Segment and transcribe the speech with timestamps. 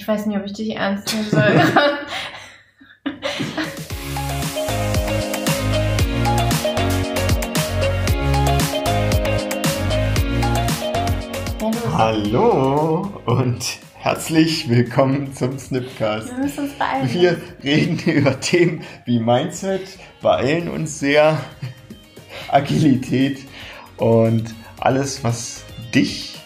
[0.00, 1.42] Ich weiß nicht, ob ich dich ernst nehmen soll.
[11.92, 13.62] Hallo und
[13.98, 16.28] herzlich willkommen zum Snipcast.
[16.28, 17.12] Wir müssen uns beeilen.
[17.12, 21.44] Wir reden über Themen wie Mindset, beeilen uns sehr,
[22.48, 23.40] Agilität
[23.98, 25.62] und alles, was
[25.94, 26.39] dich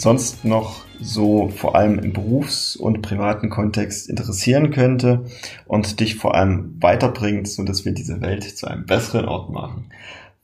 [0.00, 5.24] sonst noch so vor allem im Berufs- und privaten Kontext interessieren könnte
[5.66, 9.90] und dich vor allem weiterbringt, so dass wir diese Welt zu einem besseren Ort machen.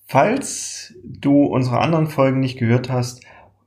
[0.06, 3.23] Falls du unsere anderen Folgen nicht gehört hast,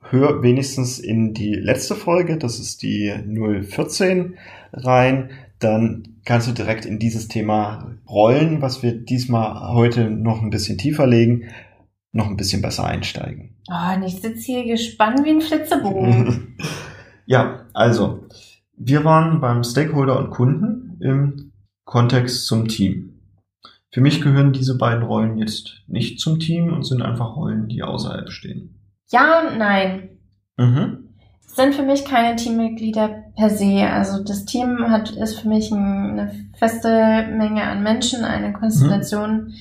[0.09, 3.13] hör wenigstens in die letzte Folge, das ist die
[3.67, 4.35] 014
[4.71, 10.49] rein, dann kannst du direkt in dieses Thema rollen, was wir diesmal heute noch ein
[10.49, 11.45] bisschen tiefer legen,
[12.11, 13.55] noch ein bisschen besser einsteigen.
[13.69, 16.57] Oh, und ich sitze hier gespannt wie ein Flitzebogen.
[17.25, 18.25] ja, also,
[18.75, 21.51] wir waren beim Stakeholder und Kunden im
[21.85, 23.19] Kontext zum Team.
[23.91, 27.83] Für mich gehören diese beiden Rollen jetzt nicht zum Team und sind einfach Rollen, die
[27.83, 28.79] außerhalb stehen.
[29.09, 30.09] ja und nein.
[30.57, 31.09] Mhm.
[31.45, 33.87] sind für mich keine Teammitglieder per se.
[33.89, 36.89] Also das Team hat ist für mich ein, eine feste
[37.31, 39.53] Menge an Menschen, eine Konstellation,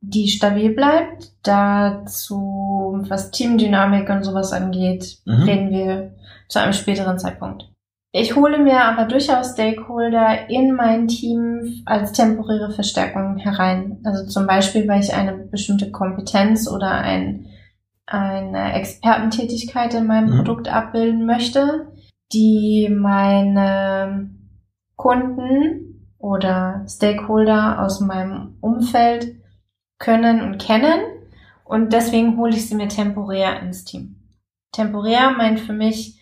[0.00, 1.32] die stabil bleibt.
[1.42, 5.42] Dazu, was Teamdynamik und sowas angeht, Mhm.
[5.42, 6.14] reden wir
[6.48, 7.66] zu einem späteren Zeitpunkt.
[8.12, 13.98] Ich hole mir aber durchaus Stakeholder in mein Team als temporäre Verstärkung herein.
[14.04, 17.46] Also zum Beispiel, weil ich eine bestimmte Kompetenz oder ein,
[18.06, 20.36] eine Expertentätigkeit in meinem Mhm.
[20.38, 21.86] Produkt abbilden möchte,
[22.32, 24.30] die meine
[24.96, 29.36] Kunden oder Stakeholder aus meinem Umfeld
[30.00, 31.00] können und kennen.
[31.62, 34.16] Und deswegen hole ich sie mir temporär ins Team.
[34.72, 36.20] Temporär meint für mich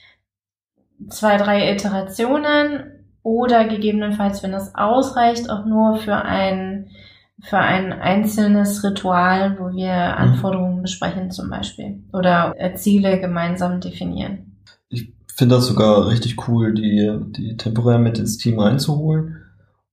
[1.08, 6.90] zwei, drei Iterationen oder gegebenenfalls, wenn das ausreicht, auch nur für ein,
[7.40, 14.56] für ein einzelnes Ritual, wo wir Anforderungen besprechen zum Beispiel oder äh, Ziele gemeinsam definieren.
[14.88, 19.37] Ich finde das sogar richtig cool, die, die temporär mit ins Team reinzuholen,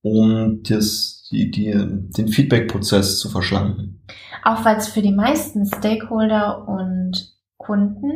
[0.06, 4.00] um das, die, die, den Feedback-Prozess zu verschlanken.
[4.44, 8.12] Auch weil es für die meisten Stakeholder und Kunden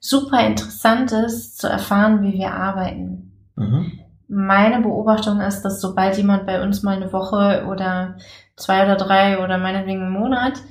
[0.00, 3.32] super interessant ist, zu erfahren, wie wir arbeiten.
[3.56, 3.92] Mhm.
[4.28, 8.16] Meine Beobachtung ist, dass sobald jemand bei uns mal eine Woche oder
[8.56, 10.62] zwei oder drei oder meinetwegen einen Monat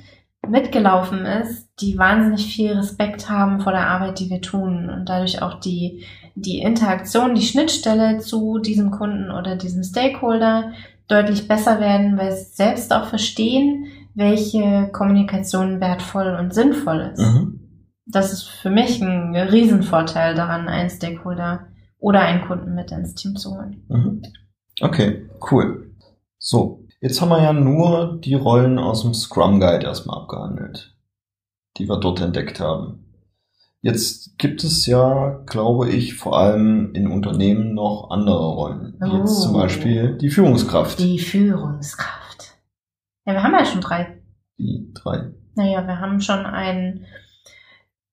[0.48, 5.42] mitgelaufen ist, die wahnsinnig viel Respekt haben vor der Arbeit, die wir tun und dadurch
[5.42, 6.04] auch die,
[6.40, 10.72] die Interaktion, die Schnittstelle zu diesem Kunden oder diesem Stakeholder
[11.08, 17.20] deutlich besser werden, weil sie selbst auch verstehen, welche Kommunikation wertvoll und sinnvoll ist.
[17.20, 17.60] Mhm.
[18.06, 23.36] Das ist für mich ein Riesenvorteil daran, einen Stakeholder oder einen Kunden mit ins Team
[23.36, 23.84] zu holen.
[23.88, 24.22] Mhm.
[24.80, 25.94] Okay, cool.
[26.38, 30.96] So, jetzt haben wir ja nur die Rollen aus dem Scrum Guide erstmal abgehandelt,
[31.76, 33.07] die wir dort entdeckt haben.
[33.80, 38.94] Jetzt gibt es ja, glaube ich, vor allem in Unternehmen noch andere Rollen.
[39.00, 39.42] Wie Jetzt Oh.
[39.44, 40.98] zum Beispiel die Führungskraft.
[40.98, 42.56] Die Führungskraft.
[43.24, 44.20] Ja, wir haben ja schon drei.
[44.58, 45.30] Die drei.
[45.54, 47.06] Naja, wir haben schon einen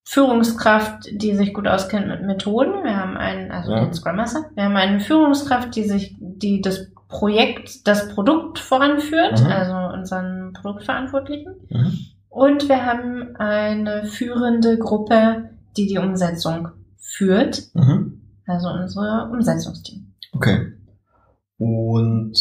[0.03, 2.83] Führungskraft, die sich gut auskennt mit Methoden.
[2.83, 3.85] Wir haben einen, also Ja.
[3.85, 4.45] den Scrum Master.
[4.53, 9.47] Wir haben eine Führungskraft, die sich, die das Projekt, das Produkt voranführt, Mhm.
[9.51, 11.55] also unseren Produktverantwortlichen.
[11.69, 11.97] Mhm.
[12.29, 18.21] Und wir haben eine führende Gruppe, die die Umsetzung führt, Mhm.
[18.45, 20.13] also unser Umsetzungsteam.
[20.33, 20.73] Okay.
[21.57, 22.37] Und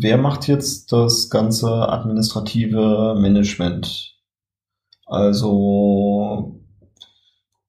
[0.00, 4.14] wer macht jetzt das ganze administrative Management?
[5.06, 6.60] Also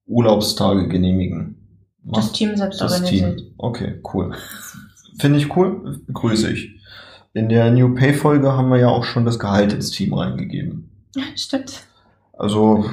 [0.06, 1.54] Urlaubstage genehmigen.
[2.02, 3.38] Das Macht Team selbst das organisiert.
[3.38, 3.54] Team.
[3.58, 4.34] Okay, cool.
[5.20, 6.70] Finde ich cool, begrüße ich.
[7.34, 10.90] In der New Pay Folge haben wir ja auch schon das Gehalt ins Team reingegeben.
[11.36, 11.84] Stimmt.
[12.38, 12.84] Also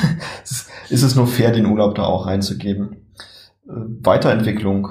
[0.90, 2.96] ist es nur fair, den Urlaub da auch reinzugeben.
[3.66, 3.72] Äh,
[4.02, 4.88] Weiterentwicklung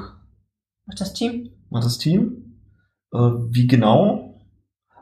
[0.86, 1.50] Macht das Team.
[1.70, 2.60] macht das Team.
[3.14, 4.40] Äh, Wie genau?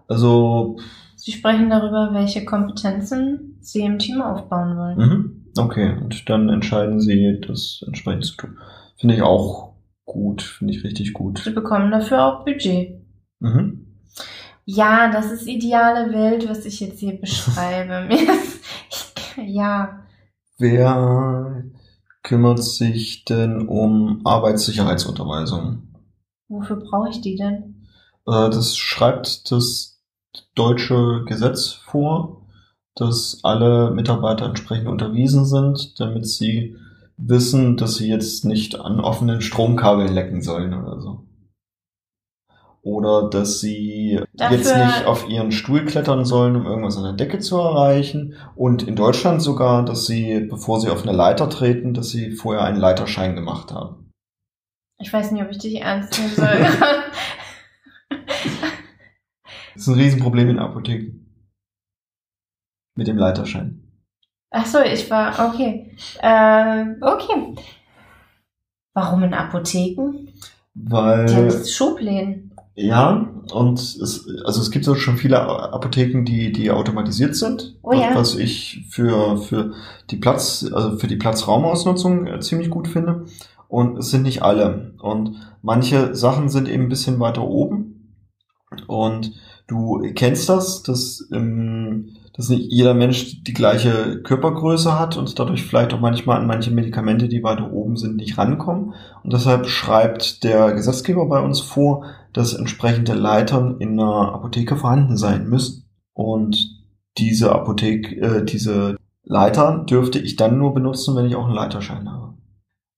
[0.07, 0.77] Also,
[1.15, 4.97] Sie sprechen darüber, welche Kompetenzen Sie im Team aufbauen wollen.
[4.97, 8.57] mhm, okay, und dann entscheiden sie, das entsprechend zu tun.
[8.97, 9.73] Finde ich auch
[10.05, 11.43] gut, finde ich richtig Sie gut.
[11.55, 13.01] bekommen dafür auch Budget.
[13.39, 13.87] Mhm.
[14.65, 18.07] Ja, das ist ideale Welt, was ich jetzt hier beschreibe.
[18.07, 18.59] Mir ist,
[19.37, 20.01] ja,
[20.57, 21.63] Wer
[22.23, 25.83] kümmert sich denn um Arbeitssicherheitsunterweisung?
[26.47, 27.87] wofür brauche ich die denn?
[28.27, 30.01] Äh, Das schreibt das
[30.55, 32.45] deutsche Gesetz vor,
[32.95, 36.77] dass alle Mitarbeiter entsprechend unterwiesen sind, damit sie
[37.17, 41.24] wissen, dass sie jetzt nicht an offenen Stromkabeln lecken sollen oder so.
[42.85, 47.13] Oder dass sie Dafür- jetzt nicht auf ihren Stuhl klettern sollen, um irgendwas an der
[47.13, 48.35] Decke zu erreichen.
[48.55, 52.63] Und in Deutschland sogar, dass sie, bevor sie auf eine Leiter treten, dass sie vorher
[52.63, 54.11] einen Leiterschein gemacht haben.
[54.99, 56.67] Ich weiß nicht, ob ich dich ernst nehmen soll.
[59.73, 61.25] Das ist ein Riesenproblem in Apotheken.
[62.95, 63.81] Mit dem Leiterschein.
[64.51, 65.97] Ach so, ich war, okay.
[66.21, 67.55] Äh, okay.
[68.93, 70.29] Warum in Apotheken?
[70.75, 72.44] Die haben Weil, Schubläden.
[72.75, 77.77] Ja, und es, also es gibt so schon viele Apotheken, die, die automatisiert sind.
[77.81, 78.13] Oh ja.
[78.13, 79.73] Was ich für, für
[80.09, 83.25] die Platz, also für die Platzraumausnutzung äh, ziemlich gut finde.
[83.69, 84.93] Und es sind nicht alle.
[85.01, 88.13] Und manche Sachen sind eben ein bisschen weiter oben.
[88.87, 89.31] Und
[89.67, 95.63] du kennst das, dass, ähm, dass nicht jeder Mensch die gleiche Körpergröße hat und dadurch
[95.63, 98.93] vielleicht auch manchmal an manche Medikamente, die weiter oben sind, nicht rankommen.
[99.23, 105.15] Und deshalb schreibt der Gesetzgeber bei uns vor, dass entsprechende Leitern in einer Apotheke vorhanden
[105.15, 105.89] sein müssen.
[106.13, 106.83] Und
[107.17, 112.11] diese Apotheke, äh, diese Leiter dürfte ich dann nur benutzen, wenn ich auch einen Leiterschein
[112.11, 112.33] habe.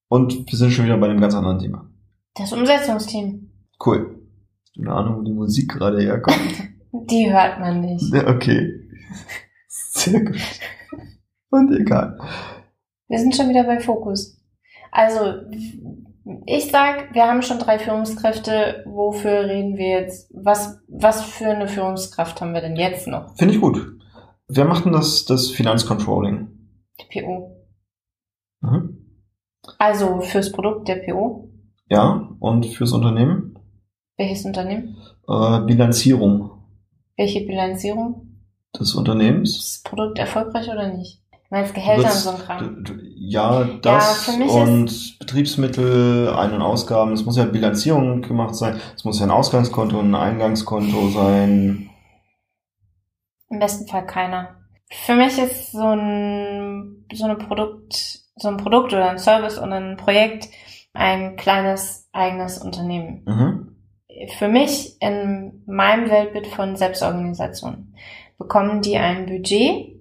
[0.09, 1.87] Und wir sind schon wieder bei einem ganz anderen Thema.
[2.35, 3.51] Das Umsetzungsteam.
[3.85, 4.15] Cool.
[4.63, 6.39] Hast du eine Ahnung, wo die Musik gerade herkommt?
[7.09, 8.11] Die hört man nicht.
[8.11, 8.86] Ja, okay.
[9.67, 10.39] Sehr gut.
[11.49, 12.17] Und egal.
[13.07, 14.41] Wir sind schon wieder bei Fokus.
[14.91, 15.41] Also,
[16.45, 18.83] ich sag, wir haben schon drei Führungskräfte.
[18.85, 20.31] Wofür reden wir jetzt?
[20.33, 23.35] Was, was für eine Führungskraft haben wir denn jetzt noch?
[23.37, 23.97] Finde ich gut.
[24.47, 26.47] Wer macht denn das, das Finanzcontrolling?
[26.99, 27.65] Die PO.
[28.61, 28.97] Mhm.
[29.77, 31.49] Also fürs Produkt der PO.
[31.89, 33.57] Ja, und fürs Unternehmen?
[34.17, 34.97] Welches Unternehmen?
[35.27, 36.51] Äh, Bilanzierung
[37.15, 38.26] Welche Bilanzierung?
[38.79, 39.57] Des Unternehmens.
[39.57, 41.21] Ist das Produkt erfolgreich oder nicht?
[41.31, 47.13] Du meinst Gehälter und so ein Ja, das mich und Betriebsmittel, Ein- und Ausgaben.
[47.13, 48.79] Es muss ja Bilanzierung gemacht sein.
[48.95, 51.89] Es muss ja ein Ausgangskonto und ein Eingangskonto sein.
[53.49, 54.57] Im besten Fall keiner.
[54.89, 59.75] Für mich ist so ein, so eine Produkt, so ein Produkt oder ein Service oder
[59.75, 60.49] ein Projekt
[60.97, 63.23] ein kleines eigenes Unternehmen.
[63.25, 63.75] Mhm.
[64.37, 67.93] Für mich in meinem Weltbild von Selbstorganisation
[68.37, 69.97] bekommen die ein Budget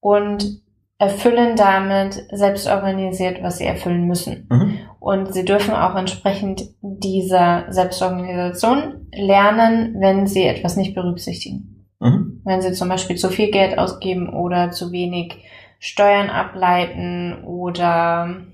[0.00, 0.62] und
[0.98, 4.46] erfüllen damit selbstorganisiert, was sie erfüllen müssen.
[4.50, 4.78] Mhm.
[5.00, 11.86] Und sie dürfen auch entsprechend dieser Selbstorganisation lernen, wenn sie etwas nicht berücksichtigen.
[12.00, 12.42] Mhm.
[12.44, 15.42] Wenn sie zum Beispiel zu viel Geld ausgeben oder zu wenig
[15.78, 18.44] Steuern ableiten oder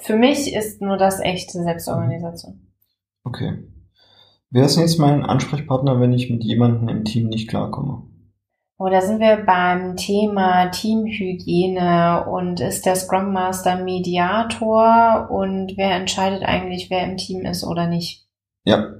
[0.00, 2.72] für mich ist nur das echte Selbstorganisation.
[3.24, 3.58] Okay.
[4.54, 8.02] Wer ist jetzt mein Ansprechpartner, wenn ich mit jemandem im Team nicht klarkomme?
[8.78, 16.42] Oder sind wir beim Thema Teamhygiene und ist der Scrum Master Mediator und wer entscheidet
[16.42, 18.26] eigentlich, wer im Team ist oder nicht?
[18.64, 18.92] Ja.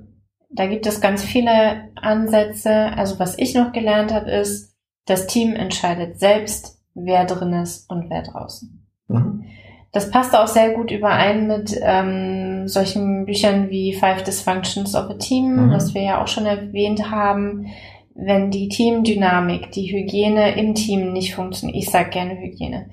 [0.48, 2.72] Da gibt es ganz viele Ansätze.
[2.96, 4.74] Also was ich noch gelernt habe, ist,
[5.04, 8.86] das Team entscheidet selbst, wer drin ist und wer draußen.
[9.08, 9.44] Mhm.
[9.92, 15.14] Das passt auch sehr gut überein mit ähm, solchen Büchern wie Five Dysfunctions of a
[15.14, 15.70] Team, Mhm.
[15.70, 17.66] was wir ja auch schon erwähnt haben.
[18.14, 22.90] Wenn die Teamdynamik, die Hygiene im Team nicht funktioniert, ich sage gerne Hygiene,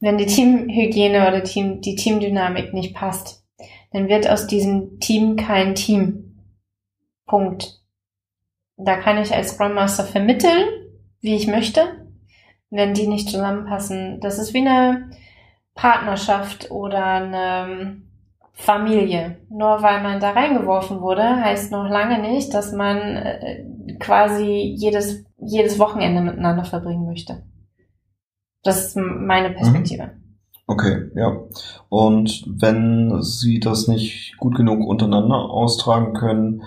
[0.00, 3.44] wenn die Teamhygiene oder Team, die Teamdynamik nicht passt,
[3.92, 6.38] dann wird aus diesem Team kein Team.
[7.26, 7.80] Punkt.
[8.76, 10.66] Da kann ich als Scrum Master vermitteln,
[11.20, 11.82] wie ich möchte.
[12.68, 15.10] Wenn die nicht zusammenpassen, das ist wie eine
[15.74, 18.02] Partnerschaft oder eine
[18.52, 19.38] Familie.
[19.48, 23.64] Nur weil man da reingeworfen wurde, heißt noch lange nicht, dass man äh,
[23.98, 27.42] quasi jedes, jedes Wochenende miteinander verbringen möchte.
[28.62, 30.10] Das ist meine Perspektive.
[30.66, 31.36] Okay, ja.
[31.88, 36.62] Und wenn Sie das nicht gut genug untereinander austragen können,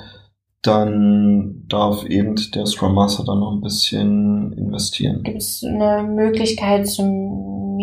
[0.65, 5.23] dann darf eben der Scrum Master dann noch ein bisschen investieren.
[5.23, 7.77] Gibt es eine Möglichkeit zum,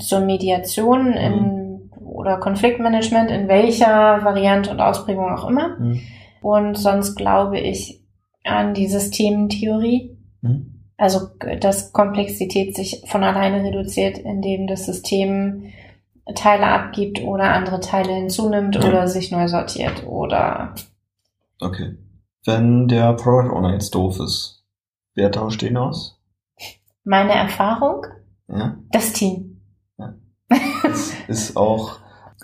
[0.00, 5.78] zur Mediation in, oder Konfliktmanagement in welcher Variante und Ausprägung auch immer?
[5.78, 6.00] Mhm.
[6.42, 8.02] Und sonst glaube ich
[8.44, 10.16] an die Systemtheorie.
[10.42, 10.74] Mhm.
[10.96, 11.28] Also,
[11.60, 15.64] dass Komplexität sich von alleine reduziert, indem das System
[16.34, 20.74] Teile abgibt oder andere Teile hinzunimmt oder sich neu sortiert oder
[21.60, 21.96] Okay.
[22.44, 24.64] Wenn der Product Owner jetzt doof ist,
[25.14, 26.16] wer tauscht den aus?
[27.04, 28.04] meine Erfahrung,
[28.48, 28.78] Ja.
[28.92, 29.60] das Team.
[30.82, 31.98] Das ist auch,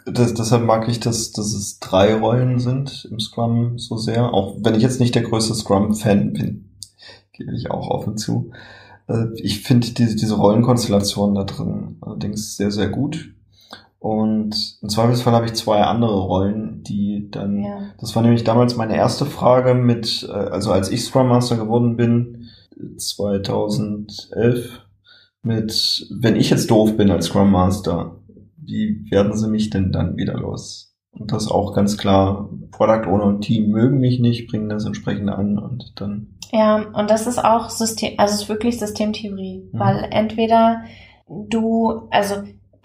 [0.07, 4.57] das, deshalb mag ich, dass, dass es drei Rollen sind im Scrum so sehr, auch
[4.61, 6.77] wenn ich jetzt nicht der größte Scrum-Fan bin,
[7.33, 8.53] gebe ich auch offen zu.
[9.09, 13.35] Äh, Ich finde diese, diese Rollenkonstellation da drin allerdings sehr, sehr gut.
[13.99, 17.79] Und im Zweifelsfall habe ich zwei andere Rollen, die dann, Ja.
[18.01, 21.97] das war nämlich damals meine erste Frage mit, äh, also als ich Scrum Master geworden
[21.97, 22.45] bin,
[22.99, 24.81] 2011,
[25.43, 28.17] mit, wenn ich jetzt doof bin als Scrum Master,
[28.59, 30.95] wie werden sie mich denn dann wieder los?
[31.13, 35.31] Und das auch ganz klar, Product Owner und Team mögen mich nicht, bringen das entsprechend
[35.31, 39.79] an und dann, Ja, und das ist auch System, also es ist wirklich Systemtheorie, Mhm.
[39.79, 40.83] weil entweder
[41.29, 42.35] du, also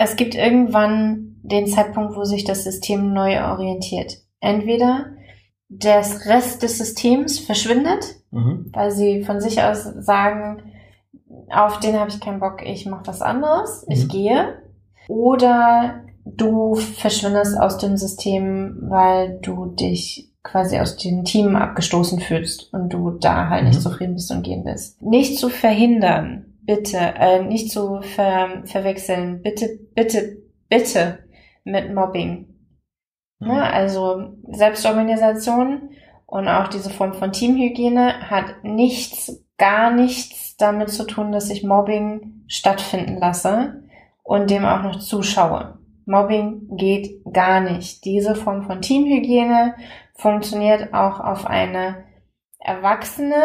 [0.04, 4.18] es gibt irgendwann den Zeitpunkt, wo sich das System neu orientiert.
[4.40, 5.06] Entweder
[5.70, 8.70] das Rest des Systems verschwindet, mhm.
[8.74, 10.64] weil sie von sich aus sagen,
[11.50, 14.10] auf den habe ich keinen Bock, ich mache was anderes, ich Mhm.
[14.10, 14.62] gehe.
[15.08, 22.74] Oder du verschwindest aus dem System, weil du dich quasi aus dem Team abgestoßen fühlst
[22.74, 23.84] und du da halt nicht Mhm.
[23.84, 25.02] zufrieden bist und gehen willst.
[25.02, 30.38] Nicht zu verhindern, bitte, äh, nicht zu ver verwechseln, bitte, bitte,
[30.70, 31.20] bitte
[31.64, 32.48] mit Mobbing.
[33.40, 33.62] Ne?
[33.62, 35.90] Also Selbstorganisation
[36.26, 41.64] und auch diese Form von Teamhygiene hat nichts, gar nichts damit zu tun, dass ich
[41.64, 43.84] Mobbing stattfinden lasse
[44.24, 45.80] und dem auch noch zuschaue.
[46.06, 48.06] Mobbing geht gar nicht.
[48.06, 49.76] Diese Form von Teamhygiene
[50.16, 52.06] funktioniert auch auf eine
[52.60, 53.44] erwachsene,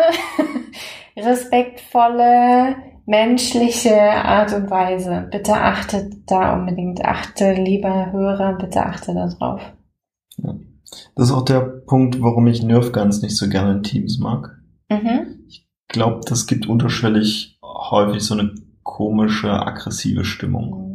[1.17, 5.29] respektvolle, menschliche Art und Weise.
[5.31, 9.61] Bitte achtet da unbedingt, achte, lieber Hörer, bitte achte darauf.
[11.15, 14.59] Das ist auch der Punkt, warum ich Nerf Guns nicht so gerne in Teams mag.
[14.89, 15.45] Mhm.
[15.49, 20.87] Ich glaube, das gibt unterschwellig häufig so eine komische, aggressive Stimmung.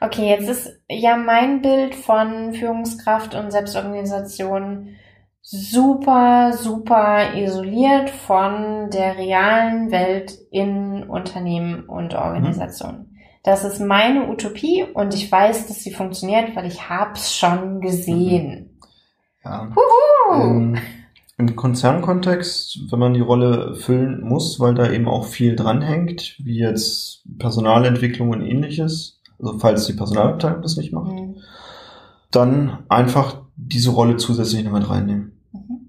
[0.00, 4.96] Okay, jetzt ist ja mein Bild von Führungskraft und Selbstorganisation
[5.42, 13.06] super, super isoliert von der realen Welt in Unternehmen und Organisationen.
[13.42, 18.78] Das ist meine Utopie und ich weiß, dass sie funktioniert, weil ich hab's schon gesehen.
[19.44, 19.68] Ja.
[19.74, 20.42] Huhu!
[20.42, 20.78] Ähm,
[21.38, 26.58] Im Konzernkontext, wenn man die Rolle füllen muss, weil da eben auch viel dranhängt, wie
[26.58, 31.36] jetzt Personalentwicklung und ähnliches, also falls die Personalabteilung das nicht macht, Mhm.
[32.30, 35.32] dann einfach diese Rolle zusätzlich noch mit reinnehmen.
[35.52, 35.86] Mhm.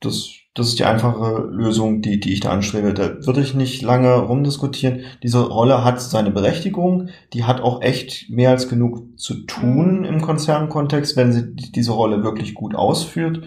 [0.00, 2.92] Das, das ist die einfache Lösung, die, die ich da anstrebe.
[2.92, 5.00] Da würde ich nicht lange rumdiskutieren.
[5.22, 7.08] Diese Rolle hat seine Berechtigung.
[7.32, 10.04] Die hat auch echt mehr als genug zu tun Mhm.
[10.04, 13.42] im Konzernkontext, wenn sie die- diese Rolle wirklich gut ausführt.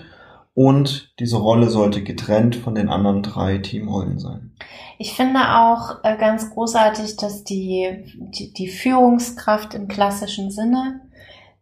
[0.56, 4.54] Und diese Rolle sollte getrennt von den anderen drei Teamrollen sein.
[4.98, 7.88] Ich finde auch äh, ganz großartig, dass die,
[8.34, 11.02] die, die Führungskraft im klassischen Sinne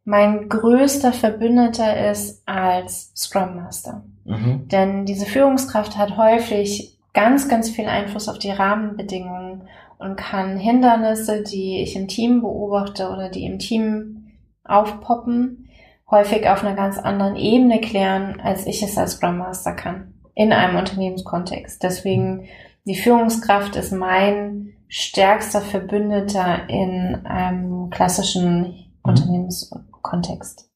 [0.06, 4.04] mein größter Verbündeter ist als Scrum Master.
[4.24, 4.68] Mhm.
[4.68, 9.64] Denn diese Führungskraft hat häufig ganz, ganz viel Einfluss auf die Rahmenbedingungen
[9.98, 14.28] und kann Hindernisse, die ich im Team beobachte oder die im Team
[14.64, 15.70] aufpoppen,
[16.10, 20.14] häufig auf einer ganz anderen Ebene klären, als ich es als Scrum Master kann.
[20.36, 21.82] In einem Unternehmenskontext.
[21.82, 22.48] Deswegen,
[22.86, 30.70] die Führungskraft ist mein stärkster Verbündeter in einem klassischen Unternehmenskontext.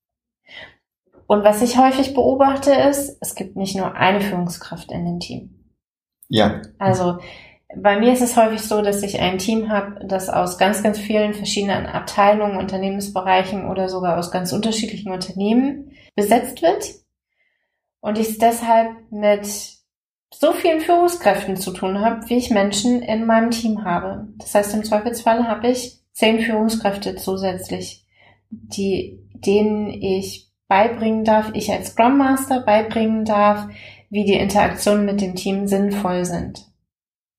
[1.28, 5.64] Und was ich häufig beobachte ist, es gibt nicht nur eine Führungskraft in dem Team.
[6.28, 6.62] Ja.
[6.80, 7.20] Also
[7.76, 10.98] bei mir ist es häufig so, dass ich ein Team habe, das aus ganz, ganz
[10.98, 16.84] vielen verschiedenen Abteilungen, Unternehmensbereichen oder sogar aus ganz unterschiedlichen Unternehmen besetzt wird.
[18.02, 19.46] Und ich es deshalb mit
[20.34, 24.28] so vielen Führungskräften zu tun habe, wie ich Menschen in meinem Team habe.
[24.38, 28.06] Das heißt, im Zweifelsfall habe ich zehn Führungskräfte zusätzlich,
[28.50, 33.68] die, denen ich beibringen darf, ich als Scrum Master beibringen darf,
[34.10, 36.68] wie die Interaktionen mit dem Team sinnvoll sind.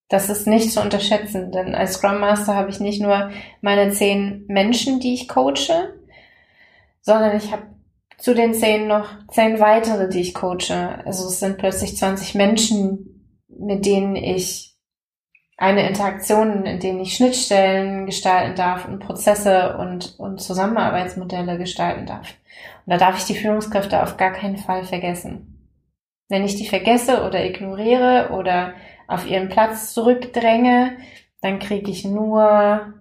[0.08, 4.44] Das ist nicht zu unterschätzen, denn als Scrum Master habe ich nicht nur meine zehn
[4.48, 5.94] Menschen, die ich coache,
[7.00, 7.62] sondern ich habe
[8.18, 11.00] zu den zehn noch zehn weitere, die ich coache.
[11.04, 14.69] Also es sind plötzlich 20 Menschen, mit denen ich
[15.60, 22.28] eine Interaktion, in denen ich Schnittstellen gestalten darf und Prozesse und, und Zusammenarbeitsmodelle gestalten darf.
[22.86, 25.68] Und da darf ich die Führungskräfte auf gar keinen Fall vergessen.
[26.30, 28.72] Wenn ich die vergesse oder ignoriere oder
[29.06, 30.96] auf ihren Platz zurückdränge,
[31.42, 32.94] dann kriege ich nur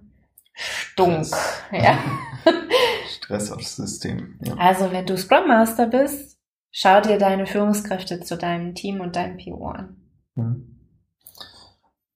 [0.54, 1.28] Stunk.
[1.72, 1.98] Ja.
[3.10, 4.38] Stress aufs System.
[4.42, 4.56] Ja.
[4.58, 6.38] Also wenn du Scrum Master bist,
[6.72, 9.98] schau dir deine Führungskräfte zu deinem Team und deinem PO an.
[10.36, 10.79] Mhm.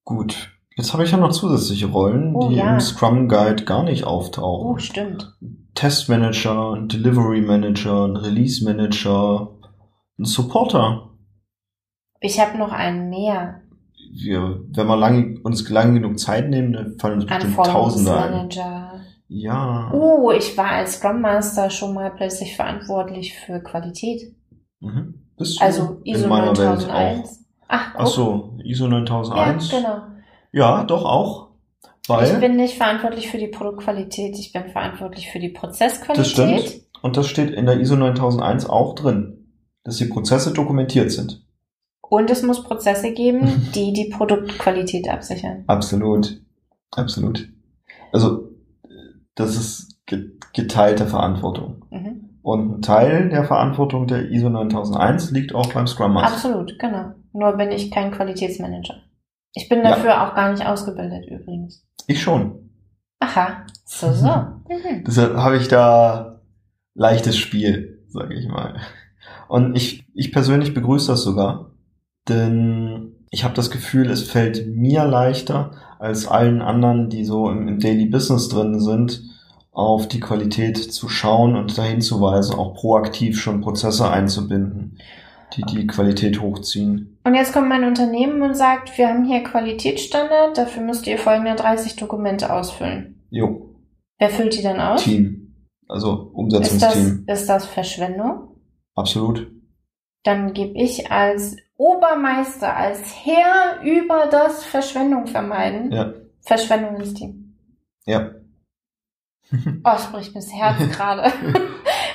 [0.03, 0.49] Gut.
[0.75, 2.73] Jetzt habe ich ja noch zusätzliche Rollen, Oh, die ja.
[2.73, 4.79] im Scrum Guide gar nicht Oh, auftauchen.
[4.79, 5.37] stimmt.
[5.75, 9.55] Testmanager, ein Delivery Manager, ein Release Manager,
[10.19, 11.09] ein Supporter.
[12.19, 13.61] Ich habe noch einen mehr.
[14.15, 18.49] wir, wenn wir lang, uns lang genug Zeit nehmen, dann fallen uns bestimmt Tausende ein.
[19.27, 19.91] Ja.
[19.91, 24.35] Oh, ich war als Scrum Master schon mal plötzlich verantwortlich für Qualität.
[24.79, 25.15] Mhm.
[25.37, 27.23] Bist du Also ISO in meiner Welt auch.
[27.73, 27.95] 9001.
[27.95, 29.69] Ach, Ach so, ISO Ja, 9001.
[29.69, 30.01] genau.
[30.51, 31.49] Ja, doch auch.
[32.03, 36.19] Ich Weil, bin nicht verantwortlich für die Produktqualität, ich bin verantwortlich für die Prozessqualität.
[36.19, 36.83] das stimmt.
[37.01, 39.47] Und das steht in der ISO 9001 auch drin,
[39.83, 41.45] dass die Prozesse dokumentiert sind.
[42.01, 45.63] Und es muss Prozesse geben, die die Produktqualität absichern.
[45.67, 46.41] Absolut.
[46.91, 47.49] Absolut.
[48.11, 48.49] Also,
[49.35, 51.85] das ist ge- geteilte Verantwortung.
[51.89, 52.29] Mhm.
[52.43, 56.33] Und ein Teil der Verantwortung der ISO 9001 liegt auch beim Scrum Master.
[56.35, 57.13] Absolut, genau.
[57.31, 58.95] Nur bin ich kein Qualitätsmanager.
[59.53, 59.91] Ich bin Ja.
[59.91, 61.85] dafür auch gar nicht ausgebildet übrigens.
[62.05, 62.69] Ich schon.
[63.19, 64.27] Aha, so, so.
[64.69, 65.03] Mhm.
[65.05, 66.41] Deshalb habe ich da
[66.95, 68.75] leichtes Spiel, sage ich mal.
[69.47, 71.71] Und ich, ich persönlich begrüße das sogar,
[72.27, 77.67] denn ich habe das Gefühl, es fällt mir leichter als allen anderen, die so im,
[77.67, 79.21] im Daily Business drin sind,
[79.73, 84.99] auf die Qualität zu schauen und dahin zu weisen, auch proaktiv schon Prozesse einzubinden,
[85.55, 87.19] die die Qualität hochziehen.
[87.23, 91.55] Und jetzt kommt mein Unternehmen und sagt, wir haben hier Qualitätsstandard, dafür müsst ihr folgende
[91.55, 93.25] 30 Dokumente ausfüllen.
[93.29, 93.69] Jo,
[94.19, 95.03] Wer füllt die dann aus?
[95.03, 95.55] Team,
[95.89, 98.55] also Ist das, Umsetzungsteam, ist das Verschwendung?
[98.95, 99.51] absolut.
[100.23, 107.55] Dann gebe ich als Obermeister, als Herr über das Verschwendung vermeiden, Ja, Verschwendung ins Team.
[108.05, 108.31] ja.
[109.51, 111.31] Oh, es bricht mir das Herz gerade.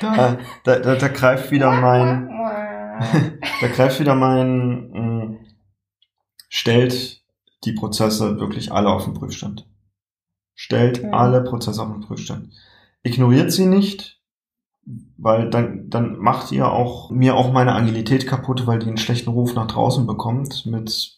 [0.00, 2.28] Da, da, da, da greift wieder mein,
[3.60, 5.36] da greift wieder mein, mh,
[6.48, 7.20] stellt
[7.64, 9.66] die Prozesse wirklich alle auf den Prüfstand.
[10.54, 11.14] Stellt Mhm.
[11.14, 12.52] alle Prozesse auf den Prüfstand.
[13.02, 14.20] Ignoriert sie nicht,
[15.16, 19.30] weil dann, dann macht ihr auch, mir auch meine Agilität kaputt, weil die einen schlechten
[19.30, 21.17] Ruf nach draußen bekommt mit,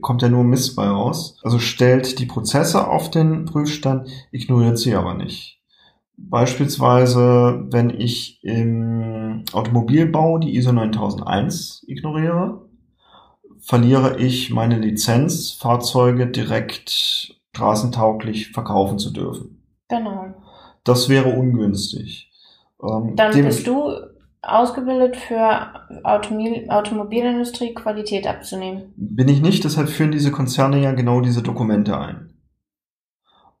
[0.00, 1.38] kommt ja nur Mist bei raus.
[1.42, 5.60] Also stellt die Prozesse auf den Prüfstand, ignoriert sie aber nicht.
[6.16, 12.68] Beispielsweise, wenn ich im Automobilbau die ISO 9001 ignoriere,
[13.60, 16.90] verliere ich meine Lizenz, Fahrzeuge direkt
[17.54, 19.62] straßentauglich verkaufen zu dürfen.
[19.88, 20.34] Genau.
[20.84, 22.30] Das wäre ungünstig.
[22.82, 23.92] Ähm, Dann bist du
[24.42, 25.70] ausgebildet für
[26.02, 28.92] Automobil Automobilindustrie Qualität abzunehmen.
[28.96, 32.34] Bin ich nicht, deshalb führen diese Konzerne ja genau diese Dokumente ein.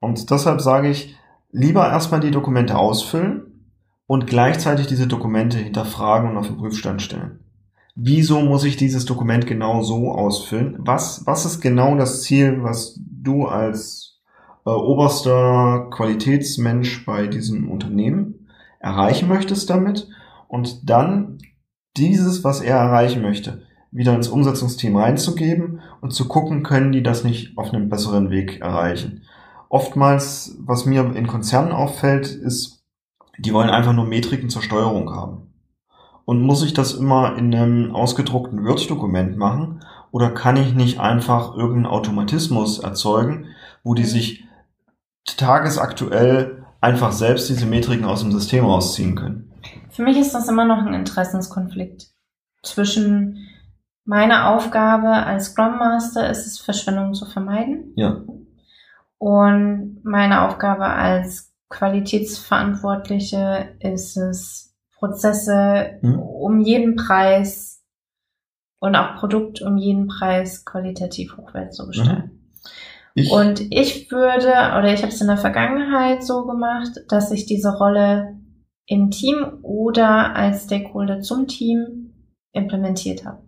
[0.00, 1.16] Und deshalb sage ich,
[1.52, 3.70] lieber erstmal die Dokumente ausfüllen
[4.06, 7.38] und gleichzeitig diese Dokumente hinterfragen und auf den Prüfstand stellen.
[7.94, 10.76] Wieso muss ich dieses Dokument genau so ausfüllen?
[10.80, 14.20] Was, was ist genau das Ziel, was du als
[14.66, 18.48] äh, oberster Qualitätsmensch bei diesem Unternehmen
[18.80, 20.08] erreichen möchtest damit?
[20.52, 21.38] Und dann
[21.96, 27.24] dieses, was er erreichen möchte, wieder ins Umsetzungsteam reinzugeben und zu gucken, können die das
[27.24, 29.22] nicht auf einem besseren Weg erreichen.
[29.70, 32.84] Oftmals, was mir in Konzernen auffällt, ist,
[33.38, 35.54] die wollen einfach nur Metriken zur Steuerung haben.
[36.26, 39.82] Und muss ich das immer in einem ausgedruckten Word-Dokument machen?
[40.10, 43.46] Oder kann ich nicht einfach irgendeinen Automatismus erzeugen,
[43.84, 44.44] wo die sich
[45.24, 49.51] tagesaktuell einfach selbst diese Metriken aus dem System rausziehen können?
[49.92, 52.06] Für mich ist das immer noch ein Interessenskonflikt
[52.62, 53.46] zwischen
[54.04, 57.92] meiner Aufgabe als Scrum Master ist es, Verschwendung zu vermeiden.
[57.96, 58.22] Ja.
[59.18, 66.18] Und meine Aufgabe als Qualitätsverantwortliche ist es, Prozesse Mhm.
[66.20, 67.82] um jeden Preis
[68.78, 72.38] und auch Produkt um jeden Preis qualitativ hochwertig zu gestalten.
[73.14, 77.46] Ich, Und ich würde, oder ich habe es in der Vergangenheit so gemacht, dass ich
[77.46, 78.38] diese Rolle
[78.86, 82.14] im Team oder als Stakeholder zum Team
[82.52, 83.42] implementiert habe.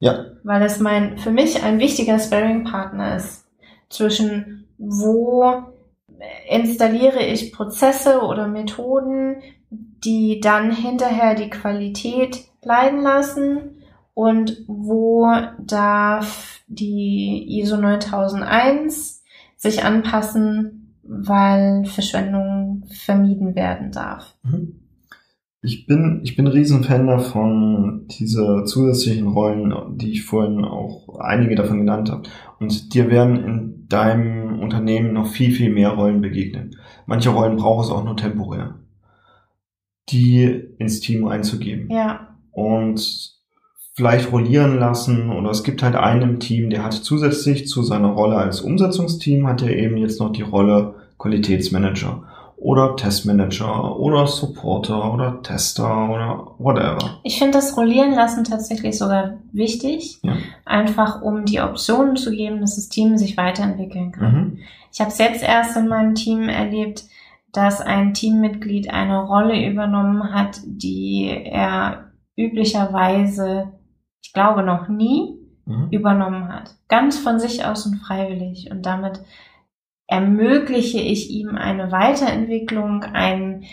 [0.00, 3.46] ja, Weil es mein, für mich ein wichtiger Sparring-Partner ist
[3.88, 5.62] zwischen wo
[6.48, 13.82] installiere ich Prozesse oder Methoden, die dann hinterher die Qualität leiden lassen
[14.14, 19.22] und wo darf die ISO 9001
[19.56, 22.55] sich anpassen, weil Verschwendung
[22.88, 24.36] vermieden werden darf.
[24.42, 24.80] Mhm.
[25.62, 31.78] Ich bin, ich bin Riesenfan davon, diese zusätzlichen Rollen, die ich vorhin auch einige davon
[31.78, 32.28] genannt habe.
[32.60, 36.76] Und dir werden in deinem Unternehmen noch viel, viel mehr Rollen begegnen.
[37.06, 38.76] Manche Rollen braucht es auch nur temporär,
[40.08, 40.44] die
[40.78, 41.90] ins Team einzugeben.
[41.90, 43.36] Ja, Und
[43.96, 48.08] vielleicht rollieren lassen oder es gibt halt einen im Team, der hat zusätzlich zu seiner
[48.08, 52.24] Rolle als Umsetzungsteam hat er eben jetzt noch die Rolle Qualitätsmanager
[52.56, 57.20] oder Testmanager oder Supporter oder Tester oder whatever.
[57.22, 60.36] ich finde das Rollieren lassen tatsächlich sogar wichtig, Ja.
[60.64, 64.32] einfach um die Optionen zu geben, dass das Team sich weiterentwickeln kann.
[64.32, 64.58] Mhm.
[64.92, 67.04] Ich habe es jetzt erst in meinem Team erlebt,
[67.52, 73.72] dass ein Teammitglied eine Rolle übernommen hat, die er üblicherweise,
[74.22, 75.88] ich glaube, noch nie Mhm.
[75.90, 76.74] übernommen hat.
[76.88, 78.70] Ganz von sich aus und freiwillig.
[78.70, 79.20] Und damit
[80.06, 83.64] ermögliche ich ihm eine Weiterentwicklung, ein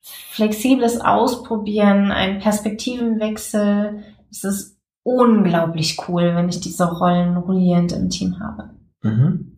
[0.00, 4.04] flexibles Ausprobieren, einen Perspektivenwechsel.
[4.30, 8.70] Es ist unglaublich cool, wenn ich diese Rollen rollierend im Team habe.
[9.02, 9.56] Mhm.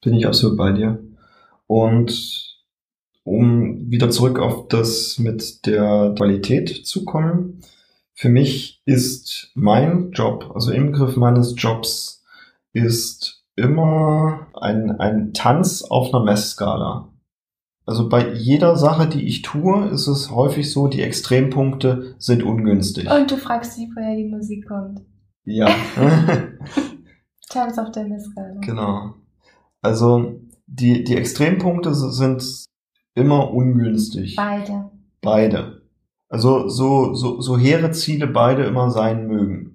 [0.00, 1.02] Bin ich absolut bei dir.
[1.66, 2.52] Und
[3.24, 7.60] um wieder zurück auf das mit der Qualität zu kommen,
[8.14, 12.24] für mich ist mein Job, also im Begriff meines Jobs,
[12.72, 17.08] ist immer ein, ein Tanz auf einer Messskala.
[17.84, 23.10] Also bei jeder Sache, die ich tue, ist es häufig so, die Extrempunkte sind ungünstig.
[23.10, 25.00] Und du fragst dich, woher die Musik kommt.
[25.44, 25.68] Ja.
[27.48, 28.60] Tanz auf der Missgala.
[28.60, 29.14] Genau.
[29.80, 32.66] Also die, die Extrempunkte sind
[33.14, 34.36] immer ungünstig.
[34.36, 34.90] Beide.
[35.20, 35.82] Beide.
[36.28, 39.71] Also so, so, so hehre Ziele beide immer sein mögen.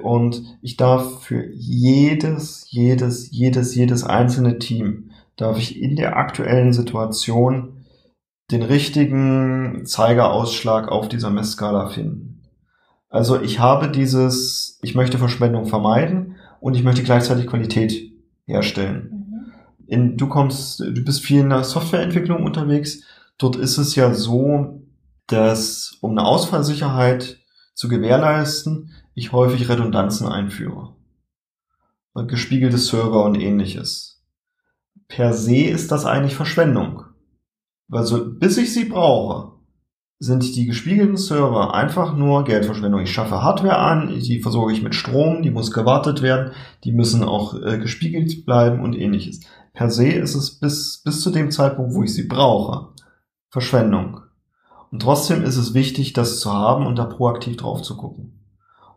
[0.00, 6.72] Und ich darf für jedes, jedes, jedes, jedes einzelne Team, darf ich in der aktuellen
[6.72, 7.84] Situation
[8.50, 12.42] den richtigen Zeigerausschlag auf dieser Messskala finden.
[13.08, 18.12] Also ich habe dieses, ich möchte Verschwendung vermeiden und ich möchte gleichzeitig Qualität
[18.44, 19.26] herstellen.
[19.28, 19.52] Mhm.
[19.86, 23.02] In, du kommst, du bist viel in der Softwareentwicklung unterwegs.
[23.38, 24.82] Dort ist es ja so,
[25.26, 27.38] dass um eine Ausfallsicherheit
[27.74, 30.94] zu gewährleisten, ich häufig Redundanzen einführe.
[32.26, 34.24] Gespiegelte Server und ähnliches.
[35.08, 37.04] Per se ist das eigentlich Verschwendung.
[37.88, 39.54] Weil so, bis ich sie brauche,
[40.18, 43.00] sind die gespiegelten Server einfach nur Geldverschwendung.
[43.00, 46.52] Ich schaffe Hardware an, die versorge ich mit Strom, die muss gewartet werden,
[46.84, 49.40] die müssen auch äh, gespiegelt bleiben und ähnliches.
[49.72, 52.94] Per se ist es bis, bis zu dem Zeitpunkt, wo ich sie brauche,
[53.50, 54.20] Verschwendung.
[54.90, 58.43] Und trotzdem ist es wichtig, das zu haben und da proaktiv drauf zu gucken.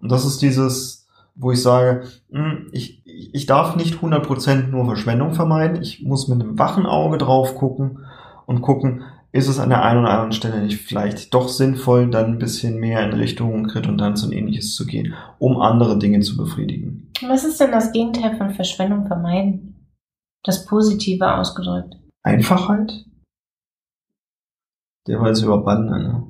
[0.01, 5.33] Und das ist dieses, wo ich sage, hm, ich, ich darf nicht 100% nur Verschwendung
[5.33, 8.05] vermeiden, ich muss mit einem wachen Auge drauf gucken
[8.45, 12.33] und gucken, ist es an der einen oder anderen Stelle nicht vielleicht doch sinnvoll, dann
[12.33, 17.11] ein bisschen mehr in Richtung Redundanz und ähnliches zu gehen, um andere Dinge zu befriedigen.
[17.27, 19.91] Was ist denn das Gegenteil von Verschwendung vermeiden?
[20.43, 21.95] Das Positive ausgedrückt.
[22.23, 23.05] Einfachheit?
[25.07, 26.23] Der war jetzt überbannen, ne?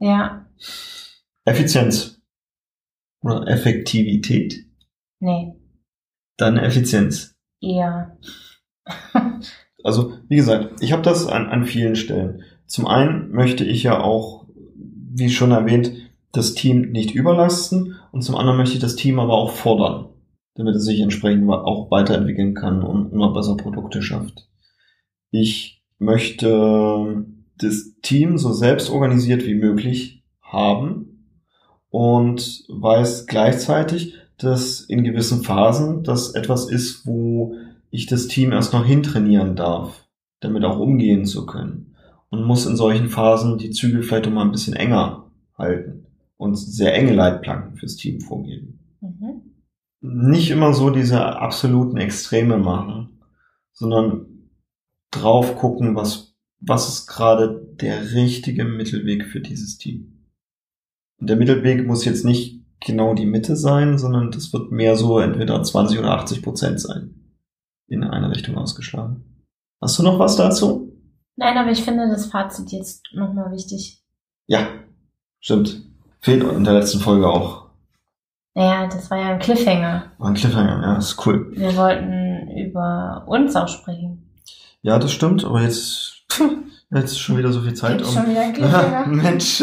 [0.00, 0.42] Ja,
[1.44, 2.11] Effizienz.
[3.22, 4.66] Oder Effektivität.
[5.20, 5.54] nee,
[6.36, 7.34] Dann Effizienz.
[7.60, 8.18] eher.
[9.84, 12.44] Also, wie gesagt, ich habe das an, an vielen Stellen.
[12.66, 15.92] Zum einen möchte ich ja auch, wie schon erwähnt,
[16.30, 20.10] das Team nicht überlasten und zum anderen möchte ich das Team aber auch fordern,
[20.54, 24.48] damit es sich entsprechend auch weiterentwickeln kann und immer besser Produkte schafft.
[25.30, 27.24] Ich möchte
[27.58, 31.11] das Team so selbst organisiert wie möglich haben
[31.92, 37.54] und weiß gleichzeitig, dass in gewissen Phasen das etwas ist, wo
[37.90, 40.08] ich das Team erst noch hintrainieren darf,
[40.40, 41.94] damit auch umgehen zu können.
[42.30, 46.06] Und muss in solchen Phasen die Zügel vielleicht auch mal ein bisschen enger halten
[46.38, 48.80] und sehr enge Leitplanken fürs Team vorgeben.
[49.02, 49.42] Mhm.
[50.00, 53.20] Nicht immer so diese absoluten Extreme machen,
[53.74, 54.48] sondern
[55.10, 60.11] drauf gucken, was, was ist gerade der richtige Mittelweg für dieses Team.
[61.22, 65.20] Und der Mittelweg muss jetzt nicht genau die Mitte sein, sondern das wird mehr so
[65.20, 67.14] entweder 20 oder 80 Prozent sein.
[67.86, 69.46] In eine Richtung ausgeschlagen.
[69.80, 70.92] Hast du noch was dazu?
[71.36, 74.02] Nein, aber ich finde das Fazit jetzt nochmal wichtig.
[74.48, 74.66] Ja,
[75.38, 75.82] stimmt.
[76.18, 77.66] Fehlt in der letzten Folge auch.
[78.56, 80.10] Naja, das war ja ein Cliffhanger.
[80.18, 81.52] War ein Cliffhanger, ja, ist cool.
[81.54, 84.28] Wir wollten über uns auch sprechen.
[84.80, 86.24] Ja, das stimmt, aber jetzt,
[87.00, 87.98] jetzt ist schon wieder so viel Zeit.
[87.98, 89.06] Gibt's schon wieder Cliffhanger?
[89.08, 89.62] Mensch,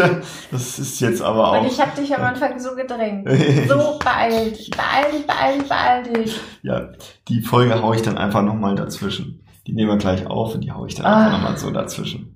[0.51, 1.61] das ist jetzt aber auch.
[1.61, 3.27] Und ich habe dich am Anfang so gedrängt.
[3.67, 6.39] So beeil dich, beeil dich, beeil dich, beeil dich.
[6.63, 6.89] Ja,
[7.27, 9.43] die Folge hau ich dann einfach nochmal dazwischen.
[9.67, 11.25] Die nehmen wir gleich auf und die hau ich dann Ah.
[11.25, 12.35] einfach nochmal so dazwischen.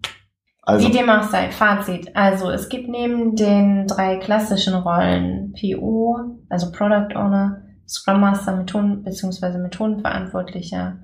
[0.65, 2.15] Also, Wie dem auch sei, Fazit.
[2.15, 9.03] Also es gibt neben den drei klassischen Rollen PO, also Product Owner, Scrum Master, Methoden
[9.03, 9.58] bzw.
[9.58, 10.99] Methodenverantwortlicher,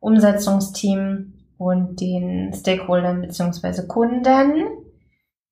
[0.00, 3.86] Umsetzungsteam und den Stakeholdern bzw.
[3.86, 4.64] Kunden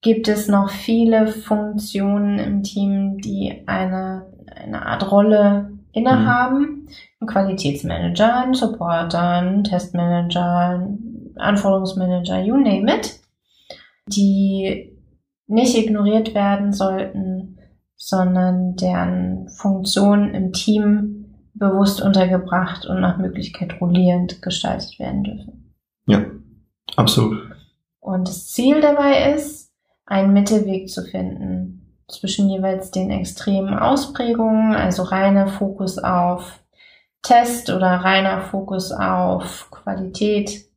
[0.01, 6.89] gibt es noch viele Funktionen im Team, die eine, eine Art Rolle innehaben.
[7.21, 10.89] Ein Qualitätsmanager, ein Supporter, Testmanager,
[11.37, 13.23] Anforderungsmanager, you name it
[14.07, 14.99] die
[15.47, 17.59] nicht ignoriert werden sollten,
[17.97, 25.62] sondern deren Funktion im Team bewusst untergebracht und nach Möglichkeit rollierend gestaltet werden dürfen.
[26.07, 26.25] Ja,
[26.97, 27.39] absolut.
[28.01, 29.73] Und das Ziel dabei ist,
[30.07, 36.61] einen Mittelweg zu finden zwischen jeweils den extremen Ausprägungen, also reiner Fokus auf
[37.23, 40.69] Test oder reiner Fokus auf Qualität,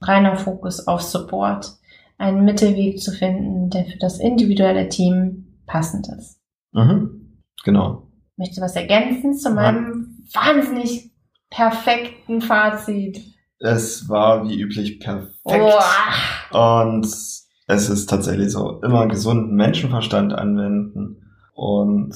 [0.00, 1.72] reiner Fokus auf Support,
[2.18, 6.38] einen Mittelweg zu finden, der für das individuelle Team passend ist.
[6.72, 7.42] Mhm.
[7.64, 8.08] Genau.
[8.36, 11.10] Möchtest du was ergänzen zu meinem wahnsinnig
[11.50, 13.35] perfekten Fazit?
[13.58, 15.32] Es war wie üblich perfekt.
[15.44, 16.82] Boah.
[16.84, 21.22] Und es ist tatsächlich so, immer gesunden Menschenverstand anwenden
[21.54, 22.14] und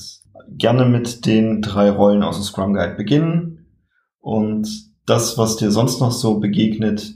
[0.48, 3.66] gerne mit den drei Rollen aus dem Scrum Guide beginnen
[4.20, 4.68] und
[5.06, 7.14] das, was dir sonst noch so begegnet,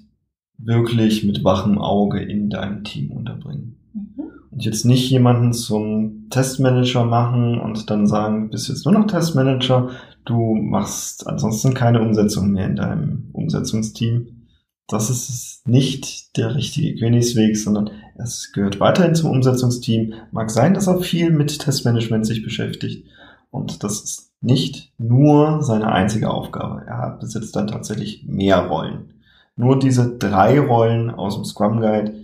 [0.59, 3.77] wirklich mit wachem Auge in deinem Team unterbringen.
[3.93, 4.25] Mhm.
[4.51, 9.07] Und jetzt nicht jemanden zum Testmanager machen und dann sagen, du bist jetzt nur noch
[9.07, 9.91] Testmanager,
[10.25, 14.47] du machst ansonsten keine Umsetzung mehr in deinem Umsetzungsteam.
[14.87, 20.13] Das ist nicht der richtige Königsweg, sondern es gehört weiterhin zum Umsetzungsteam.
[20.31, 23.07] Mag sein, dass er viel mit Testmanagement sich beschäftigt.
[23.51, 26.83] Und das ist nicht nur seine einzige Aufgabe.
[26.87, 29.15] Er besitzt dann tatsächlich mehr Rollen.
[29.57, 32.15] Nur diese drei Rollen aus dem Scrum Guide,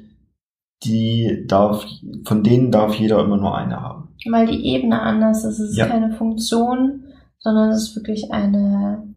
[0.83, 1.87] die darf,
[2.27, 4.09] von denen darf jeder immer nur eine haben.
[4.31, 5.59] Weil die Ebene anders ist.
[5.61, 5.87] Es ist Ja.
[5.87, 7.05] keine Funktion,
[7.40, 9.12] sondern es ist wirklich eine,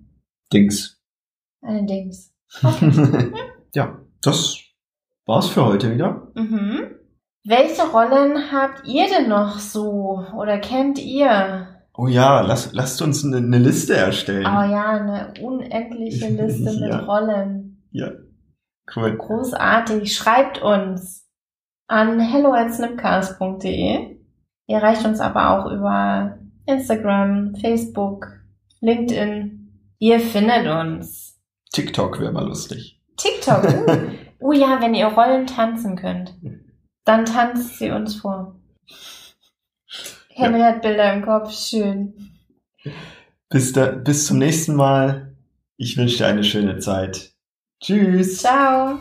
[0.51, 0.99] Dings.
[1.61, 2.33] eine Dings.
[3.73, 4.57] ja, das
[5.25, 6.27] war's für heute wieder.
[6.35, 6.95] Mhm.
[7.45, 11.67] Welche Rollen habt ihr denn noch so oder kennt ihr?
[11.95, 14.45] Oh ja, lass, lasst uns eine, eine Liste erstellen.
[14.45, 16.99] Oh ja, eine unendliche Liste mit Ja.
[17.01, 17.83] Rollen.
[17.91, 18.11] Ja,
[18.95, 19.15] cool.
[19.17, 20.15] Großartig.
[20.15, 21.27] Schreibt uns
[21.87, 24.17] an hello@snipcast.de.
[24.67, 28.27] Ihr erreicht uns aber auch über Instagram, Facebook,
[28.81, 29.71] LinkedIn.
[29.99, 31.39] Ihr findet uns.
[31.71, 32.99] TikTok wäre mal lustig.
[33.17, 33.63] TikTok.
[34.43, 34.49] Uh.
[34.49, 36.33] Oh ja, wenn ihr Rollen tanzen könnt,
[37.05, 38.59] dann tanzt sie uns vor.
[40.27, 41.53] Henry hat Bilder im Kopf.
[41.53, 42.13] Schön.
[43.49, 45.37] Bis, da, bis zum nächsten Mal.
[45.77, 47.31] Ich wünsche dir eine schöne Zeit.
[47.79, 48.39] Tschüss.
[48.39, 48.99] Ciao.